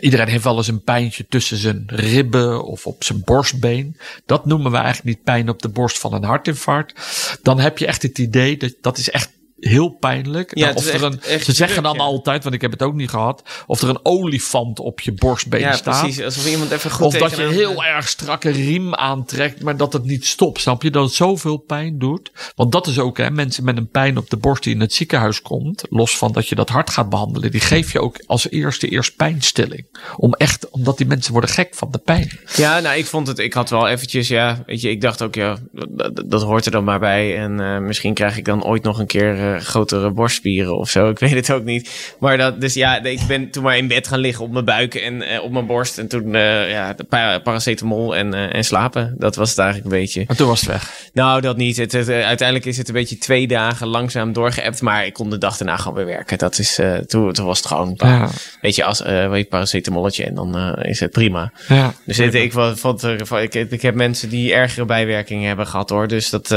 [0.00, 3.96] Iedereen heeft wel eens een pijntje tussen zijn ribben of op zijn borstbeen.
[4.26, 7.00] Dat noemen we eigenlijk niet pijn op de borst van een hartinfarct.
[7.42, 9.30] Dan heb je echt het idee dat dat is echt
[9.60, 10.58] heel pijnlijk.
[10.58, 12.00] Ja, of er echt, een, echt ze zeggen dan ja.
[12.00, 15.60] altijd, want ik heb het ook niet gehad, of er een olifant op je borstbeen
[15.60, 16.00] ja, staat.
[16.00, 16.24] precies.
[16.24, 20.04] Alsof iemand even goed Of dat je heel erg strakke riem aantrekt, maar dat het
[20.04, 20.60] niet stopt.
[20.60, 20.90] Snap je?
[20.90, 22.32] Dat het zoveel pijn doet.
[22.54, 24.92] Want dat is ook, hè, mensen met een pijn op de borst die in het
[24.92, 28.50] ziekenhuis komt, los van dat je dat hart gaat behandelen, die geef je ook als
[28.50, 29.86] eerste eerst pijnstilling.
[30.16, 32.38] Om echt, omdat die mensen worden gek van de pijn.
[32.56, 35.34] Ja, nou, ik vond het, ik had wel eventjes, ja, weet je, ik dacht ook,
[35.34, 37.36] ja, dat, dat hoort er dan maar bij.
[37.36, 41.08] En uh, misschien krijg ik dan ooit nog een keer uh, grotere borstspieren of zo.
[41.08, 42.14] Ik weet het ook niet.
[42.18, 44.94] Maar dat, dus ja, ik ben toen maar in bed gaan liggen op mijn buik
[44.94, 45.98] en uh, op mijn borst.
[45.98, 47.04] En toen, ja, de
[47.42, 49.14] paracetamol en, en slapen.
[49.18, 50.24] Dat was het eigenlijk een beetje.
[50.26, 50.90] En toen was het weg.
[51.12, 51.76] Nou, dat niet.
[51.76, 54.82] Het, het, uiteindelijk is het een beetje twee dagen langzaam doorgeappt.
[54.82, 56.38] Maar ik kon de dag daarna gewoon weer werken.
[56.38, 58.28] Dat is, toen, toen was het gewoon, Ja.
[58.60, 61.52] weet je, als, weet je, paracetamolletje en dan is het prima.
[61.68, 61.94] Ja.
[62.04, 66.08] Dus het, ik, vond ik, ik heb mensen die ergere bijwerkingen hebben gehad hoor.
[66.08, 66.50] Dus dat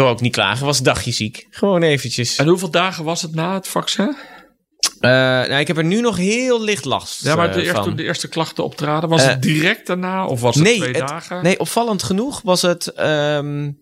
[0.00, 0.66] wil ook niet klagen.
[0.66, 1.46] Was een dagje ziek.
[1.50, 2.36] Gewoon eventjes.
[2.36, 4.16] En hoeveel dagen was het na het vaccin?
[5.00, 7.74] Uh, nou, ik heb er nu nog heel licht last Ja, maar de uh, eerste,
[7.74, 7.84] van.
[7.84, 10.92] toen de eerste klachten optraden, was Eh, het direct daarna of was het nee, twee
[10.94, 11.42] het- dagen?
[11.42, 13.78] Nee, opvallend genoeg was het um,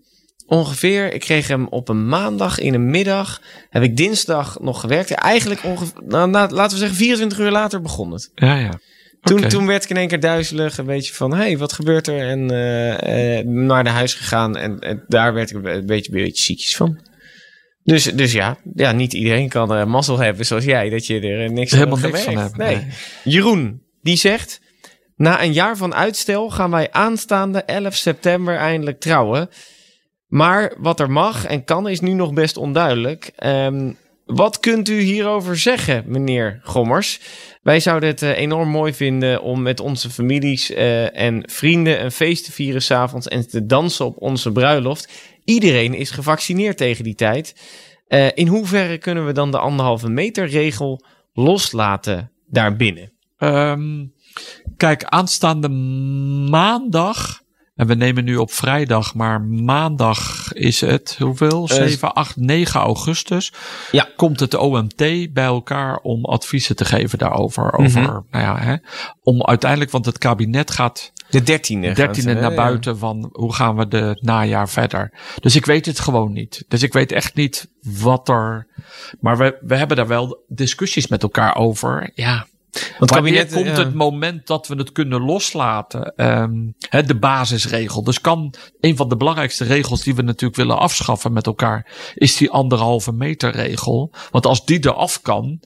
[0.46, 1.12] ongeveer...
[1.14, 3.40] Ik kreeg hem op een maandag in een middag.
[3.70, 5.10] Heb ik dinsdag nog gewerkt.
[5.10, 6.02] Eigenlijk ongeveer...
[6.04, 8.30] Nou, laten we zeggen 24 uur later begon het.
[8.34, 8.78] Ja, ja.
[9.22, 10.78] Toen, toen werd ik in één keer duizelig.
[10.78, 12.28] Een beetje van, hé, hey, wat gebeurt er?
[12.28, 14.56] En eh, eh, naar de huis gegaan.
[14.56, 17.00] En, en daar werd ik een beetje, een beetje ziekjes van.
[17.84, 20.88] Dus, dus ja, ja, niet iedereen kan eh, mazzel hebben zoals jij.
[20.90, 22.76] Dat je er niks Helemaal hebt niks van hebben, Nee.
[22.76, 22.86] nee.
[23.24, 24.60] Jeroen, die zegt...
[25.16, 29.48] Na een jaar van uitstel gaan wij aanstaande 11 september eindelijk trouwen.
[30.26, 33.30] Maar wat er mag en kan is nu nog best onduidelijk.
[33.36, 33.92] Ehm,
[34.34, 37.20] wat kunt u hierover zeggen, meneer Gommers?
[37.62, 42.12] Wij zouden het eh, enorm mooi vinden om met onze families eh, en vrienden een
[42.12, 45.12] feest te vieren s'avonds en te dansen op onze bruiloft.
[45.44, 47.54] Iedereen is gevaccineerd tegen die tijd.
[48.08, 53.12] Eh, in hoeverre kunnen we dan de anderhalve meter regel loslaten daarbinnen?
[53.38, 54.06] Ehm,
[54.76, 55.68] kijk, aanstaande
[56.48, 57.41] maandag.
[57.74, 61.68] En we nemen nu op vrijdag, maar maandag is het hoeveel?
[61.68, 63.52] Eh, 7, 8, 9 augustus.
[63.90, 64.08] Ja.
[64.16, 64.96] Komt het OMT
[65.32, 67.72] bij elkaar om adviezen te geven daarover.
[67.72, 68.10] Over, Mhm.
[68.30, 68.76] nou ja, hè,
[69.22, 71.86] om uiteindelijk, want het kabinet gaat De dertiende.
[71.86, 72.40] gaan 13e ze, hè?
[72.40, 75.12] naar buiten van hoe gaan we de najaar verder.
[75.40, 76.64] Dus ik weet het gewoon niet.
[76.68, 77.68] Dus ik weet echt niet
[78.02, 78.66] wat er.
[79.20, 82.10] Maar we, we hebben daar wel discussies met elkaar over.
[82.14, 82.46] Ja.
[82.98, 83.84] Want Wanneer kabinet, komt ja.
[83.84, 86.12] het moment dat we het kunnen loslaten?
[86.88, 88.04] Hè, de basisregel.
[88.04, 92.36] Dus kan een van de belangrijkste regels die we natuurlijk willen afschaffen met elkaar, is
[92.36, 94.12] die anderhalve meter regel.
[94.30, 95.60] Want als die eraf kan,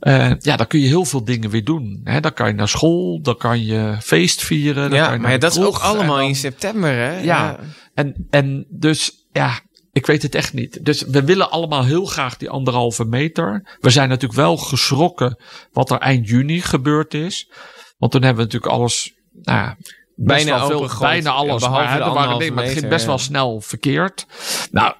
[0.00, 2.00] eh, ja, dan kun je heel veel dingen weer doen.
[2.20, 4.90] Dan kan je naar school, dan kan je feest vieren.
[4.90, 7.18] Dan kan Ja, je maar dat is ook allemaal dan- in september, hè?
[7.20, 7.58] ja.
[7.94, 9.60] En, en dus ja,
[9.98, 10.84] ik weet het echt niet.
[10.84, 13.76] Dus we willen allemaal heel graag die anderhalve meter.
[13.80, 15.38] We zijn natuurlijk wel geschrokken
[15.72, 17.50] wat er eind juni gebeurd is.
[17.98, 19.74] Want toen hebben we natuurlijk alles, nou
[20.20, 21.62] Bijna veel, bijna alles.
[21.62, 24.26] Ja, behalve maar, er waren maar het ging best wel snel verkeerd.
[24.70, 24.94] Nou,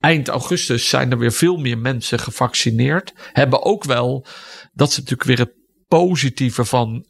[0.00, 3.12] eind augustus zijn er weer veel meer mensen gevaccineerd.
[3.32, 4.26] Hebben ook wel,
[4.72, 5.52] dat is natuurlijk weer het
[5.88, 7.06] positieve van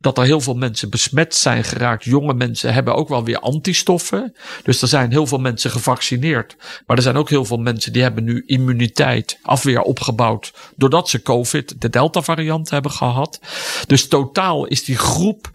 [0.00, 2.04] dat er heel veel mensen besmet zijn geraakt.
[2.04, 4.34] Jonge mensen hebben ook wel weer antistoffen.
[4.62, 6.56] Dus er zijn heel veel mensen gevaccineerd.
[6.86, 10.52] Maar er zijn ook heel veel mensen die hebben nu immuniteit, afweer opgebouwd.
[10.76, 13.40] Doordat ze COVID, de Delta variant hebben gehad.
[13.86, 15.50] Dus totaal is die groep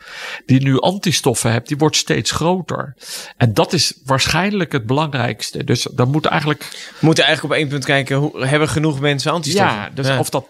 [0.46, 2.96] die nu antistoffen heeft, die wordt steeds groter.
[3.38, 5.64] En dat is waarschijnlijk het belangrijkste.
[5.64, 6.64] Dus dan moet eigenlijk
[7.00, 8.18] We moeten eigenlijk op één punt kijken.
[8.18, 9.76] Hoe, hebben genoeg mensen antistoffen?
[9.76, 10.46] ja, dus of dat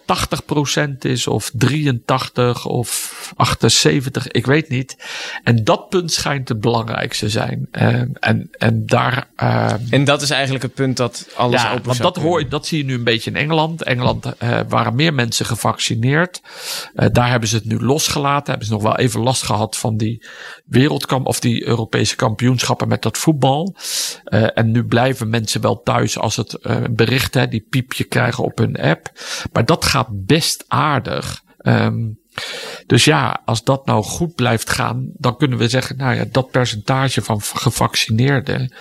[0.84, 3.85] 80% is of 83 of 78,
[4.30, 4.96] ik weet niet.
[5.44, 7.68] En dat punt schijnt het belangrijkste zijn.
[7.70, 9.28] En, en, en daar.
[9.36, 12.48] eh, En dat is eigenlijk het punt dat alles ja, open want dat, hoor je,
[12.48, 13.82] dat zie je nu een beetje in Engeland.
[13.82, 16.42] Engeland eh, waren meer mensen gevaccineerd.
[16.94, 18.48] Eh, daar hebben ze het nu losgelaten.
[18.48, 20.26] Hebben ze nog wel even last gehad van die
[20.64, 23.74] wereldkamp of die Europese kampioenschappen met dat voetbal.
[24.24, 26.58] Eh, en nu blijven mensen wel thuis als het
[26.90, 29.10] bericht, hè, die piepje krijgen op hun app.
[29.52, 31.44] Maar dat gaat best aardig.
[31.58, 32.04] Ehm,
[32.86, 36.50] dus ja, als dat nou goed blijft gaan, dan kunnen we zeggen, nou ja, dat
[36.50, 38.74] percentage van gevaccineerden,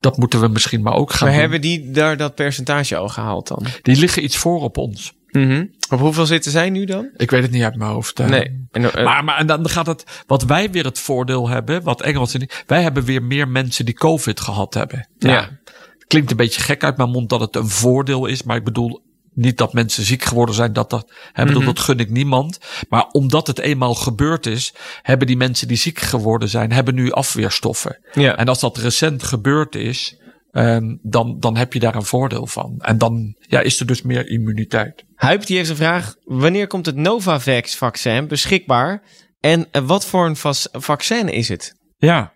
[0.00, 1.40] dat moeten we misschien maar ook gaan Maar doen.
[1.40, 3.64] hebben die daar dat percentage al gehaald dan?
[3.82, 5.16] Die liggen iets voor op ons.
[5.30, 5.64] Mhm.
[5.90, 7.08] Op hoeveel zitten zij nu dan?
[7.16, 8.20] Ik weet het niet uit mijn hoofd.
[8.20, 8.26] eh.
[8.28, 8.66] Nee.
[8.70, 12.02] En, eh, Maar, maar en dan gaat het, wat wij weer het voordeel hebben, wat
[12.02, 15.08] Engelsen niet, wij hebben weer meer mensen die COVID gehad hebben.
[15.18, 15.58] Ja.
[16.06, 19.02] Klinkt een beetje gek uit mijn mond dat het een voordeel is, maar ik bedoel
[19.38, 21.70] niet dat mensen ziek geworden zijn, dat dat, hè, bedoel, Mhm.
[21.70, 22.58] dat gun ik niemand.
[22.88, 27.10] Maar omdat het eenmaal gebeurd is, hebben die mensen die ziek geworden zijn, hebben nu
[27.12, 27.98] afweerstoffen.
[28.12, 28.36] ja.
[28.36, 30.16] En als dat recent gebeurd is,
[30.52, 32.74] ehm, dan, dan heb je daar een voordeel van.
[32.78, 35.04] En dan ja, is er dus meer immuniteit.
[35.14, 36.14] Huip die heeft een vraag.
[36.24, 39.02] Wanneer komt het Novavax-vaccin beschikbaar?
[39.40, 40.36] En eh, wat voor een
[40.80, 41.74] vaccin is het?
[41.98, 42.32] Ja.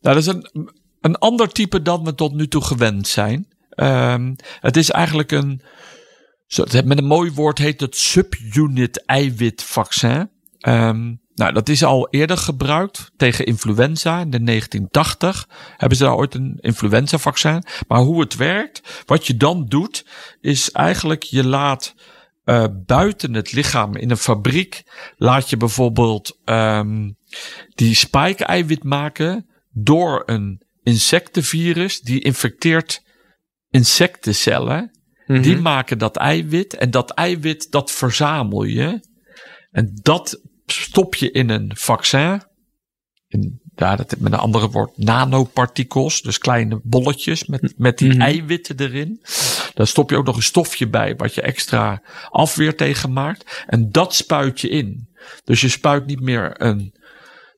[0.00, 3.48] Nou, dat is een, een ander type dan we tot nu toe gewend zijn.
[3.70, 5.62] Ehm, het is eigenlijk een.
[6.46, 10.30] Zo- Met een mooi woord heet het subunit eiwitvaccin.
[10.60, 15.48] Ehm, nou, dat is al eerder gebruikt tegen influenza in de 1980.
[15.76, 17.62] Hebben ze daar ooit een influenza-vaccin.
[17.88, 20.06] Maar hoe het werkt, wat je dan doet,
[20.40, 21.94] is eigenlijk je laat
[22.44, 24.82] eh, buiten het lichaam in een fabriek,
[25.16, 27.10] laat je bijvoorbeeld ehm,
[27.74, 33.02] die spike-eiwit maken door een insectenvirus die infecteert
[33.70, 34.95] insectencellen.
[35.26, 35.62] Die Mhm.
[35.62, 39.00] maken dat eiwit en dat eiwit dat verzamel je.
[39.70, 42.42] En dat stop je in een vaccin.
[43.28, 46.22] In, ja, dat met een andere woord, nanopartikels.
[46.22, 48.20] Dus kleine bolletjes met, met die Mhm.
[48.20, 49.20] eiwitten erin.
[49.74, 53.64] Daar stop je ook nog een stofje bij wat je extra afweer tegen maakt.
[53.66, 55.08] En dat spuit je in.
[55.44, 56.94] Dus je spuit niet meer een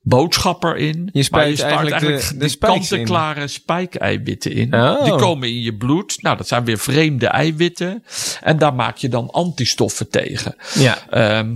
[0.09, 1.09] boodschapper in.
[1.13, 4.75] Je spuit maar je eigenlijk eigenlijk, de- de kant-en-klare spijkeiwitten in.
[4.75, 5.05] Oh.
[5.05, 6.23] Die komen in je bloed.
[6.23, 8.05] Nou, dat zijn weer vreemde eiwitten.
[8.43, 10.55] En daar maak je dan antistoffen tegen.
[10.75, 10.99] Ja.
[11.11, 11.53] Ehm,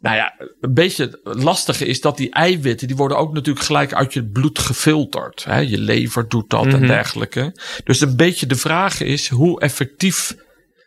[0.00, 3.94] nou ja, een beetje het lastige is dat die eiwitten, die worden ook natuurlijk gelijk
[3.94, 5.44] uit je bloed gefilterd.
[5.44, 5.58] Hè?
[5.58, 6.74] Je lever doet dat Mhm.
[6.74, 7.54] en dergelijke.
[7.84, 10.34] Dus een beetje de vraag is, hoe effectief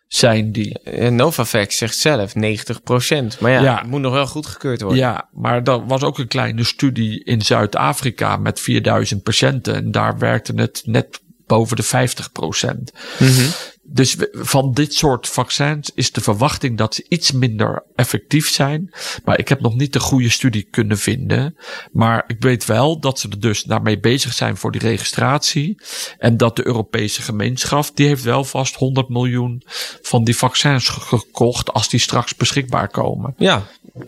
[0.07, 0.79] zijn die?
[0.79, 3.39] Eh, Novavax zegt zelf 90%.
[3.39, 3.77] Maar ja, Ja.
[3.77, 4.99] het moet nog wel goedgekeurd worden.
[4.99, 9.75] Ja, maar er was ook een kleine studie in Zuid-Afrika met 4000 patiënten.
[9.75, 12.91] En daar werkte het net boven de 50 procent.
[13.19, 13.45] Mhm.
[13.89, 18.93] Dus van dit soort vaccins is de verwachting dat ze iets minder effectief zijn.
[19.25, 21.55] Maar ik heb nog niet de goede studie kunnen vinden.
[21.91, 25.81] Maar ik weet wel dat ze er dus daarmee bezig zijn voor die registratie.
[26.17, 29.61] En dat de Europese gemeenschap, die heeft wel vast 100 miljoen
[30.01, 33.33] van die vaccins ge- gekocht als die straks beschikbaar komen.
[33.37, 33.63] Ja,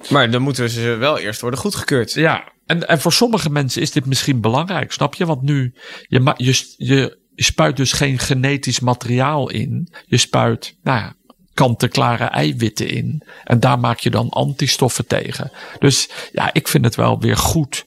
[0.10, 2.13] maar dan moeten ze wel eerst worden goedgekeurd.
[2.13, 5.26] Ja, en, en voor sommige mensen is dit misschien belangrijk, snap je?
[5.26, 5.74] Want nu,
[6.08, 9.89] je, je, je, je spuit dus geen genetisch materiaal in.
[10.06, 11.15] Je spuit, nou ja,
[11.54, 13.23] kant-en-klare eiwitten in.
[13.43, 15.52] En daar maak je dan antistoffen tegen.
[15.80, 17.86] Dus ja, ik vind het wel weer goed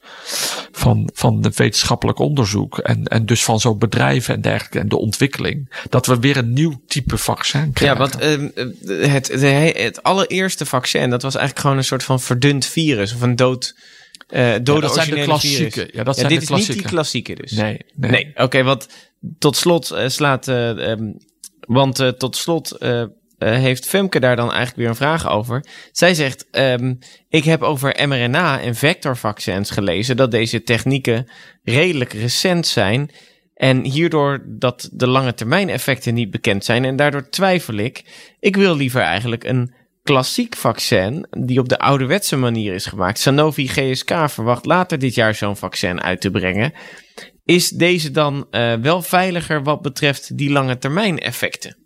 [0.70, 2.78] van, van het wetenschappelijk onderzoek.
[2.78, 4.78] En, en dus van zo'n bedrijven en dergelijke.
[4.78, 5.84] En de ontwikkeling.
[5.88, 7.98] Dat we weer een nieuw type vaccin krijgen.
[7.98, 12.04] Ja, want ehm, eh, het, het, het allereerste vaccin, dat was eigenlijk gewoon een soort
[12.04, 13.14] van verdund virus.
[13.14, 13.74] Of een dood,
[14.32, 15.88] eh dode dat zijn de klassieke.
[15.92, 16.80] Ja, dat zijn dit de is niet klassieke.
[16.82, 17.50] die klassieke dus.
[17.52, 18.10] Nee, nee.
[18.10, 18.86] Nee, oké, want
[19.38, 20.48] tot slot eh, slaat.
[20.48, 21.12] eh, ehm,
[21.60, 25.64] want eh, tot slot eh, eh, heeft Femke daar dan eigenlijk weer een vraag over.
[25.92, 26.94] Zij zegt: ehm,
[27.28, 31.28] Ik heb over mRNA en vectorvaccins gelezen dat deze technieken
[31.62, 33.10] redelijk recent zijn.
[33.54, 36.84] En hierdoor dat de lange termijn effecten niet bekend zijn.
[36.84, 38.02] En daardoor twijfel ik.
[38.40, 43.18] Ik wil liever eigenlijk een klassiek vaccin die op de ouderwetse manier is gemaakt.
[43.18, 46.72] Sanofi GSK verwacht later dit jaar zo'n vaccin uit te brengen.
[47.44, 51.76] Is deze dan uh, wel veiliger wat betreft die lange termijn effecten?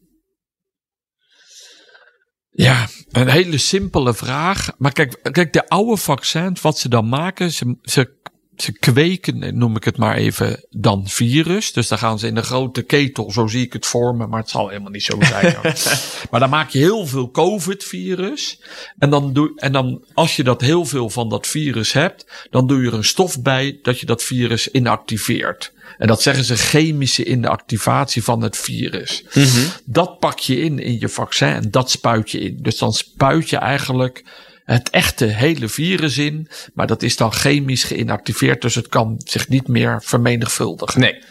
[2.51, 4.73] Ja, een hele simpele vraag.
[4.79, 8.17] Maar kijk, kijk de oude vaccins, wat ze dan maken, ze, ze
[8.57, 11.73] ze kweken, noem ik het maar even, dan virus.
[11.73, 14.51] Dus dan gaan ze in een grote ketel, zo zie ik het vormen, maar het
[14.51, 15.57] zal helemaal niet zo zijn.
[16.31, 18.61] maar dan maak je heel veel COVID-virus.
[18.99, 22.67] En dan, doe, en dan, als je dat heel veel van dat virus hebt, dan
[22.67, 25.75] doe je er een stof bij dat je dat virus inactiveert.
[25.99, 29.25] En dat zeggen ze chemische inactivatie van het virus.
[29.35, 29.67] Mhm.
[29.85, 32.59] Dat pak je in in je vaccin en dat spuit je in.
[32.61, 34.25] Dus dan spuit je eigenlijk
[34.67, 36.49] het echte hele virus in.
[36.75, 41.01] Maar dat is dan chemisch geïnactiveerd, dus het kan zich niet meer vermenigvuldigen.
[41.01, 41.23] Nee.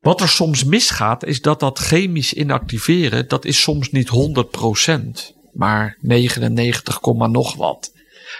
[0.00, 5.96] Wat er soms misgaat, is dat dat chemisch inactiveren, dat is soms niet 100%, maar
[6.00, 7.92] 99, nog wat.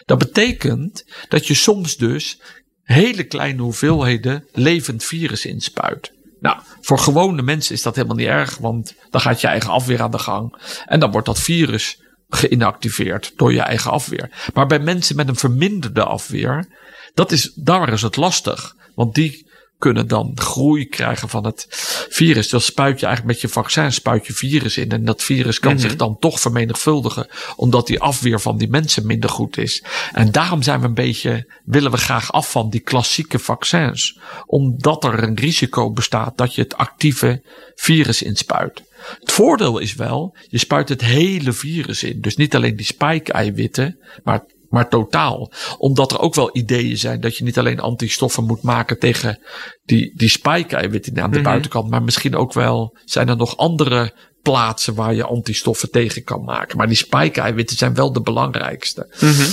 [0.05, 2.41] Dat betekent dat je soms dus
[2.83, 6.13] hele kleine hoeveelheden levend virus inspuit.
[6.41, 10.03] Nou, voor gewone mensen is dat helemaal niet erg, want dan gaat je eigen afweer
[10.03, 10.55] aan de gang.
[10.87, 11.99] En dan wordt dat virus
[12.29, 14.51] geïnactiveerd door je eigen afweer.
[14.55, 16.67] Maar bij mensen met een verminderde afweer,
[17.15, 18.77] dat is, daar is het lastig.
[18.95, 19.48] Want die
[19.79, 21.67] kunnen dan groei krijgen van het
[22.11, 22.49] virus.
[22.49, 24.91] Dan spuit je eigenlijk met je vaccin spuit je virus in.
[24.91, 25.81] En dat virus kan Mhm.
[25.81, 27.29] zich dan toch vermenigvuldigen.
[27.57, 29.85] Omdat die afweer van die mensen minder goed is.
[30.13, 34.19] En daarom zijn we een beetje, willen we graag af van die klassieke vaccins.
[34.47, 37.43] Omdat er een risico bestaat dat je het actieve
[37.75, 38.83] virus inspuit.
[39.21, 42.21] Het voordeel is wel, je spuit het hele virus in.
[42.21, 45.53] Dus niet alleen die spike-eiwitten, maar, maar totaal.
[45.79, 49.43] Omdat er ook wel ideeën zijn dat je niet alleen antistoffen moet maken tegen
[49.85, 51.47] die, die spike-eiwitten aan de Mhm.
[51.49, 51.91] buitenkant.
[51.91, 56.77] Maar misschien ook wel zijn er nog andere plaatsen waar je antistoffen tegen kan maken.
[56.77, 59.17] Maar die spike-eiwitten zijn wel de belangrijkste.
[59.21, 59.51] Mhm.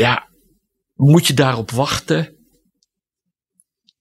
[0.00, 0.28] Ja,
[0.94, 2.36] moet je daarop wachten?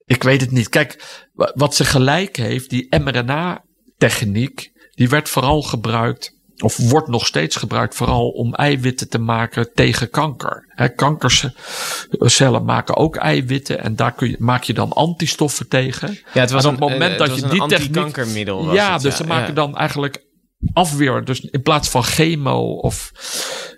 [0.06, 0.70] Ik weet het niet.
[0.70, 7.26] Kijk, wa- wat ze gelijk heeft, die mRNA-techniek, die werd vooral gebruikt, of wordt nog
[7.26, 10.92] steeds gebruikt, vooral om eiwitten te maken tegen kanker.
[10.96, 16.20] Kankercellen maken ook eiwitten en daar kun je, maak je dan antistoffen tegen.
[16.34, 18.16] Ja, het was En op het een, moment eh, dat het je die een techniek-
[18.16, 20.26] was Ja, het, dus ze maken dan eigenlijk
[20.74, 21.24] afweer.
[21.24, 23.12] Dus in plaats van chemo of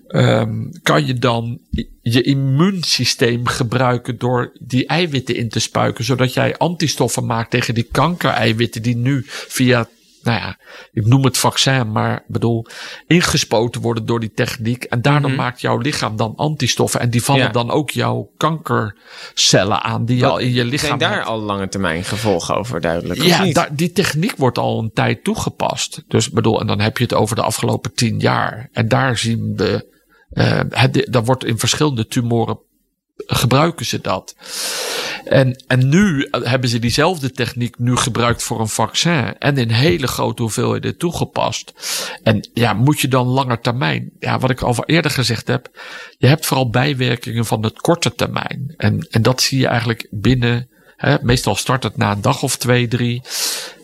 [0.07, 1.59] ehm, kan je dan
[2.01, 7.87] je immuunsysteem gebruiken door die eiwitten in te spuiken, zodat jij antistoffen maakt tegen die
[7.91, 9.87] kankereiwitten die nu via
[10.23, 10.57] nou ja,
[10.91, 12.65] ik noem het vaccin, maar bedoel,
[13.07, 14.83] ingespoten worden door die techniek.
[14.83, 15.39] En daardoor Mhm.
[15.39, 16.99] maakt jouw lichaam dan antistoffen.
[16.99, 17.49] En die vallen Ja.
[17.51, 21.27] dan ook jouw kankercellen aan die je al in je lichaam Zijn daar hebt.
[21.27, 23.21] al lange termijn gevolgen over duidelijk?
[23.21, 23.55] Ja, niet?
[23.55, 26.03] daar, die techniek wordt al een tijd toegepast.
[26.07, 28.69] Dus bedoel, en dan heb je het over de afgelopen tien jaar.
[28.71, 29.87] En daar zien we,
[30.29, 32.59] eh, het, dat wordt in verschillende tumoren
[33.25, 34.35] gebruiken ze dat.
[35.25, 39.37] En, en nu hebben ze diezelfde techniek nu gebruikt voor een vaccin.
[39.39, 41.73] En in hele grote hoeveelheden toegepast.
[42.23, 44.11] En ja, moet je dan langer termijn?
[44.19, 45.69] Ja, wat ik al eerder gezegd heb.
[46.17, 48.73] Je hebt vooral bijwerkingen van het korte termijn.
[48.77, 50.69] En, en dat zie je eigenlijk binnen.
[50.95, 53.21] Hè, meestal start het na een dag of twee, drie.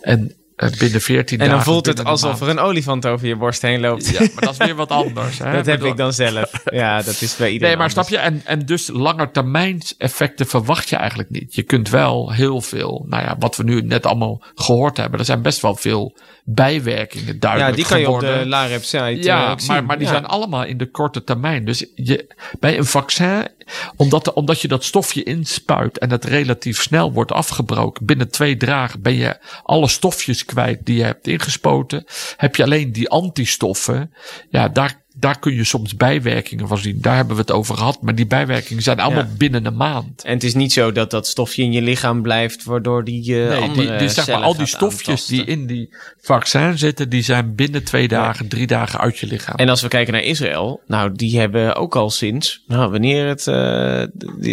[0.02, 1.66] En binnen veertien en dagen.
[1.66, 4.10] dan voelt het alsof er een olifant over je borst heen loopt.
[4.10, 5.38] Ja, maar dat is weer wat anders.
[5.38, 5.52] Hè?
[5.58, 6.52] dat heb ik dan zelf.
[6.66, 8.24] Ja, dat is bij iedereen Nee, maar snap anders.
[8.24, 8.30] je?
[8.30, 11.56] En, en dus langetermijns effecten verwacht je eigenlijk niet.
[11.56, 15.20] Je kunt wel heel veel, nou ja, wat we nu net allemaal gehoord hebben.
[15.20, 16.16] Er zijn best wel veel
[16.48, 19.68] bijwerkingen Ja, duidelijk die kan je op de LAREP site eh, Ja, zien.
[19.68, 20.12] maar, maar die Ja.
[20.12, 21.66] zijn allemaal in de korte termijn.
[21.66, 23.48] Dus je, bij een vaccin,
[23.96, 29.02] omdat, omdat je dat stofje inspuit en het relatief snel wordt afgebroken, binnen twee dagen
[29.02, 32.06] ben je alle stofjes kwijt die je hebt ingespoten.
[32.38, 34.14] Heb je alleen die antistoffen,
[34.50, 36.98] ja, daar, daar kun je soms bijwerkingen van zien.
[37.02, 38.02] Daar hebben we het over gehad.
[38.02, 39.30] Maar die bijwerkingen zijn allemaal Ja.
[39.38, 40.24] binnen een maand.
[40.24, 43.50] En het is niet zo dat dat stofje in je lichaam blijft, waardoor die eh
[43.50, 45.36] Nee, andere die, die, zeg maar, al die stofjes aantasten.
[45.36, 45.90] die in die
[46.22, 49.56] vaccin zitten, die zijn binnen twee dagen, drie dagen uit je lichaam.
[49.56, 53.48] En als we kijken naar Israël, nou, die hebben ook al sinds, nou, wanneer het,
[53.48, 54.04] eh,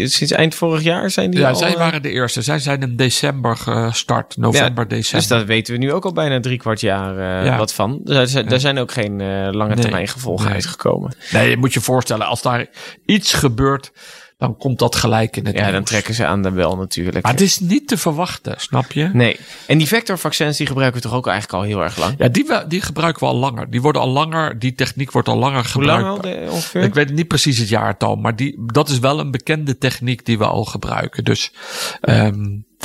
[0.06, 2.42] sinds eind vorig jaar zijn die Ja, al, zij eh, waren de eerste.
[2.42, 4.36] Zij zijn in december gestart.
[4.36, 5.20] November, december.
[5.20, 7.56] Dus daar weten we nu ook al bijna drie kwart jaar Ja.
[7.58, 8.00] wat van.
[8.04, 9.16] Dus daar, zijn- daar zijn ook geen
[9.54, 10.62] lange termijn gevolgen Nee.
[10.62, 11.14] uitgekomen.
[11.32, 12.66] Nee, je moet je voorstellen, als daar
[13.06, 13.92] iets gebeurt,
[14.38, 17.22] dan komt dat gelijk in het Ja, dan trekken ze aan de bel natuurlijk.
[17.22, 19.10] Maar het is niet te verwachten, snap je?
[19.12, 19.36] Nee.
[19.66, 22.14] En die vectorvaccins die gebruiken we toch ook eigenlijk al heel erg lang?
[22.18, 23.70] Ja, die, we- die gebruiken we al langer.
[23.70, 26.02] Die worden al langer, die techniek wordt al langer Hoe gebruikt.
[26.02, 26.82] lang al de, ongeveer?
[26.82, 30.38] Ik weet niet precies het jaartal, maar die, dat is wel een bekende techniek die
[30.38, 31.24] we al gebruiken.
[31.24, 31.52] Dus
[32.00, 32.40] ehm,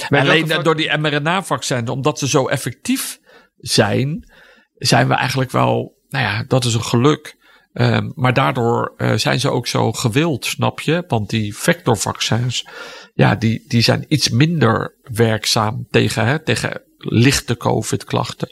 [0.09, 3.19] Met Alleen vac- door die mRNA-vaccins, omdat ze zo effectief
[3.57, 4.31] zijn,
[4.77, 7.35] zijn we eigenlijk wel, nou ja, dat is een geluk.
[7.77, 11.03] Ehm, maar daardoor eh, zijn ze ook zo gewild, snap je?
[11.07, 12.67] Want die vectorvaccins,
[13.13, 18.49] ja, die, die zijn iets minder werkzaam tegen, hè, tegen lichte COVID-klachten.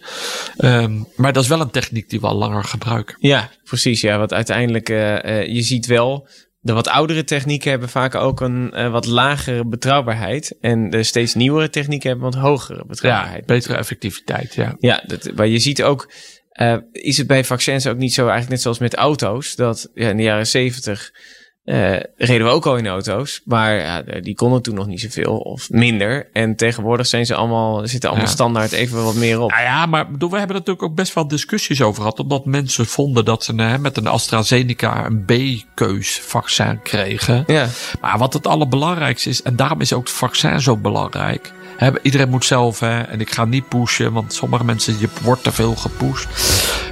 [0.57, 3.15] Ehm, maar dat is wel een techniek die we al langer gebruiken.
[3.19, 4.01] Ja, precies.
[4.01, 6.28] Ja, want uiteindelijk, eh, eh, je ziet wel,
[6.59, 10.57] de wat oudere technieken hebben vaak ook een wat lagere betrouwbaarheid.
[10.61, 13.45] En de steeds nieuwere technieken hebben wat hogere Ja, betrouwbaarheid.
[13.45, 14.76] betere effectiviteit, ja.
[14.80, 16.11] Ja, dat, maar je ziet ook,
[16.56, 20.10] eh, is het bij vaccins ook niet zo, eigenlijk net zoals met auto's, dat ja,
[20.10, 21.12] in de jaren zeventig
[21.64, 25.38] eh, reden we ook al in auto's, maar ja, die konden toen nog niet zoveel
[25.38, 26.30] of minder.
[26.34, 28.34] En tegenwoordig zijn ze allemaal, zitten allemaal Ja.
[28.34, 29.49] standaard even wat meer op.
[29.51, 32.20] Nou ja, maar bedoel, we hebben natuurlijk ook best wel discussies over gehad.
[32.20, 37.43] Omdat mensen vonden dat ze hè, met een AstraZeneca een B-keus vaccin kregen.
[37.47, 37.68] Ja,
[38.01, 41.53] Maar wat het allerbelangrijkste is, en daarom is ook het vaccin zo belangrijk.
[42.01, 45.51] Iedereen moet zelf, hè, en ik ga niet pushen, want sommige mensen, je wordt te
[45.51, 46.28] veel gepusht.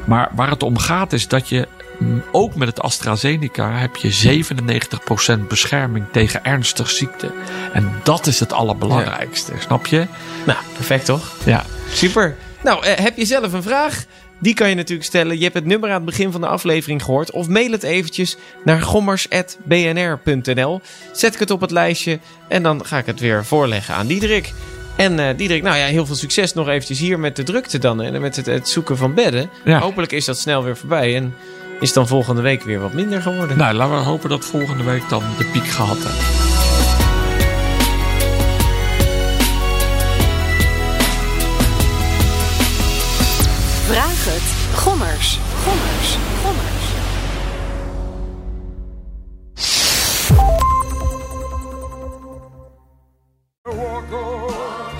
[0.05, 1.67] Maar waar het om gaat is dat je,
[1.99, 7.31] mm, ook met het AstraZeneca, heb je 97% bescherming tegen ernstige ziekte.
[7.73, 10.07] En dat is het allerbelangrijkste, snap je?
[10.45, 11.36] nou, perfect toch?
[11.45, 11.65] Ja.
[11.91, 12.36] Super.
[12.63, 14.05] Nou, eh, heb je zelf een vraag?
[14.39, 15.38] Die kan je natuurlijk stellen.
[15.38, 17.31] Je hebt het nummer aan het begin van de aflevering gehoord.
[17.31, 20.81] Of mail het eventjes naar gommers.bnr.nl.
[21.11, 24.53] Zet ik het op het lijstje en dan ga ik het weer voorleggen aan Diederik.
[24.95, 28.01] En eh Diederik, nou ja, heel veel succes nog eventjes hier met de drukte dan.
[28.01, 29.49] En met het, het zoeken van bedden.
[29.63, 29.79] Ja.
[29.79, 31.15] Hopelijk is dat snel weer voorbij.
[31.15, 31.35] En
[31.79, 33.57] is dan volgende week weer wat minder geworden.
[33.57, 36.52] Nou, laten we hopen dat volgende week dan de piek gehad hebben.